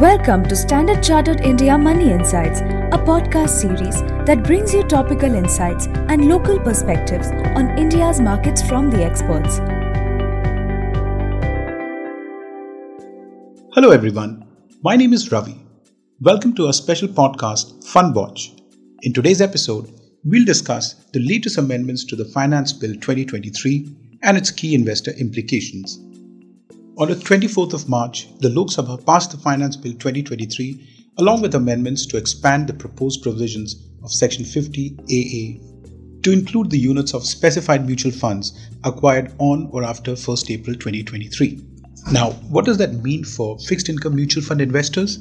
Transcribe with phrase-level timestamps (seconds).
[0.00, 5.88] Welcome to Standard Chartered India Money Insights, a podcast series that brings you topical insights
[5.88, 9.58] and local perspectives on India's markets from the experts.
[13.74, 14.48] Hello, everyone.
[14.82, 15.60] My name is Ravi.
[16.22, 18.54] Welcome to our special podcast, Fun Watch.
[19.02, 19.92] In today's episode,
[20.24, 25.98] we'll discuss the latest amendments to the Finance Bill 2023 and its key investor implications.
[27.00, 31.54] On the 24th of March, the Lok Sabha passed the Finance Bill 2023 along with
[31.54, 37.86] amendments to expand the proposed provisions of Section 50AA to include the units of specified
[37.86, 41.64] mutual funds acquired on or after 1st April 2023.
[42.12, 45.20] Now, what does that mean for fixed income mutual fund investors?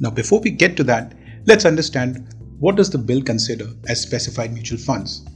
[0.00, 1.12] Now, before we get to that,
[1.44, 5.26] let's understand what does the bill consider as specified mutual funds.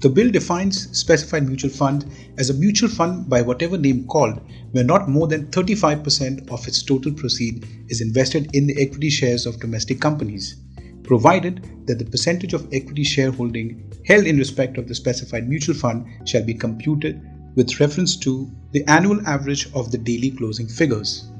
[0.00, 2.04] The bill defines specified mutual fund
[2.36, 4.40] as a mutual fund by whatever name called
[4.72, 9.46] where not more than 35% of its total proceed is invested in the equity shares
[9.46, 10.56] of domestic companies,
[11.02, 16.04] provided that the percentage of equity shareholding held in respect of the specified mutual fund
[16.28, 17.22] shall be computed
[17.54, 21.30] with reference to the annual average of the daily closing figures.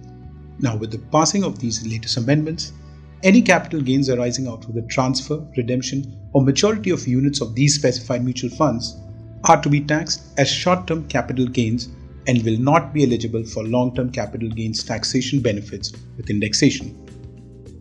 [0.61, 2.73] Now, with the passing of these latest amendments,
[3.27, 7.75] any capital gains arising out of the transfer, redemption, or maturity of units of these
[7.75, 9.01] specified mutual funds
[9.49, 11.89] are to be taxed as short term capital gains
[12.29, 16.95] and will not be eligible for long term capital gains taxation benefits with indexation.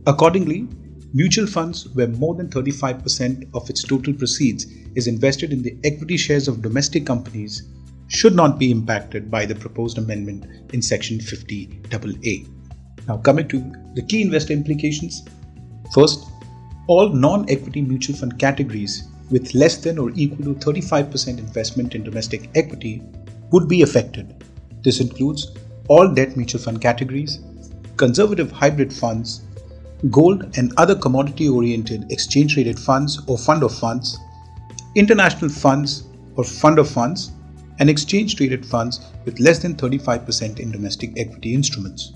[0.08, 0.68] Accordingly,
[1.14, 4.66] mutual funds where more than 35% of its total proceeds
[4.96, 7.70] is invested in the equity shares of domestic companies
[8.08, 12.55] should not be impacted by the proposed amendment in Section 50AA.
[13.08, 13.60] Now, coming to
[13.94, 15.24] the key investor implications.
[15.94, 16.26] First,
[16.88, 22.04] all non equity mutual fund categories with less than or equal to 35% investment in
[22.04, 23.02] domestic equity
[23.52, 24.44] would be affected.
[24.84, 25.52] This includes
[25.88, 27.40] all debt mutual fund categories,
[27.98, 29.42] conservative hybrid funds,
[30.10, 34.20] gold and other commodity oriented exchange traded funds or fund of funds,
[34.96, 36.04] international funds
[36.36, 37.32] or fund of funds,
[37.80, 42.14] and exchange traded funds with less than 35% in domestic equity instruments.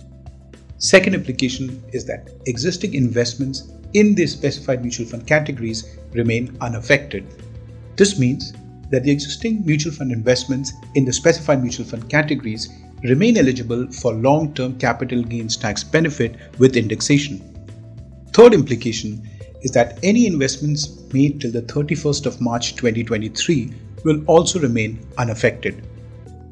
[0.79, 7.25] Second implication is that existing investments in these specified mutual fund categories remain unaffected.
[7.97, 8.53] This means
[8.89, 12.69] that the existing mutual fund investments in the specified mutual fund categories
[13.03, 17.41] remain eligible for long term capital gains tax benefit with indexation.
[18.31, 19.29] Third implication
[19.61, 23.73] is that any investments made till the 31st of March 2023
[24.05, 25.85] will also remain unaffected.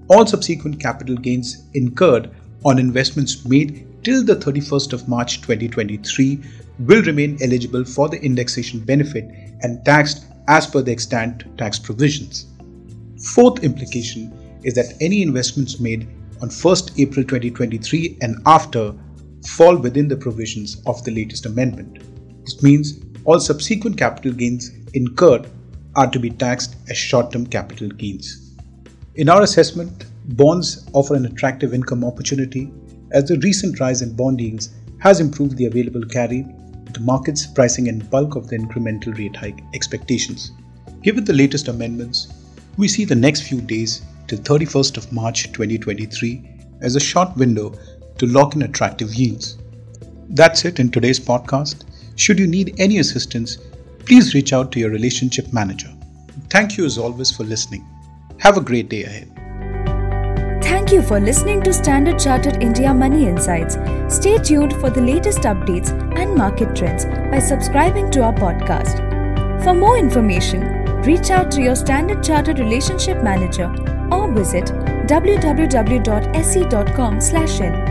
[0.09, 2.29] All subsequent capital gains incurred
[2.65, 6.41] on investments made till the 31st of March 2023
[6.79, 9.25] will remain eligible for the indexation benefit
[9.61, 12.45] and taxed as per the extant tax provisions.
[13.33, 14.31] Fourth implication
[14.63, 16.07] is that any investments made
[16.41, 18.93] on 1st April 2023 and after
[19.47, 21.99] fall within the provisions of the latest amendment.
[22.43, 25.47] This means all subsequent capital gains incurred
[25.95, 28.55] are to be taxed as short term capital gains.
[29.15, 30.05] In our assessment,
[30.35, 32.71] bonds offer an attractive income opportunity
[33.11, 34.69] as the recent rise in bond yields
[34.99, 36.45] has improved the available carry
[36.93, 40.51] the market's pricing in bulk of the incremental rate hike expectations.
[41.01, 42.27] Given the latest amendments,
[42.77, 46.49] we see the next few days till 31st of March 2023
[46.81, 47.73] as a short window
[48.17, 49.57] to lock in attractive yields.
[50.29, 51.85] That's it in today's podcast.
[52.15, 53.57] Should you need any assistance,
[53.99, 55.93] please reach out to your relationship manager.
[56.49, 57.85] Thank you as always for listening.
[58.39, 59.36] Have a great day ahead.
[60.67, 63.77] Thank you for listening to Standard Chartered India Money Insights.
[64.13, 68.97] Stay tuned for the latest updates and market trends by subscribing to our podcast.
[69.63, 70.59] For more information,
[71.03, 73.73] reach out to your Standard Chartered Relationship Manager
[74.11, 74.65] or visit
[75.07, 77.86] www.sc.com/in.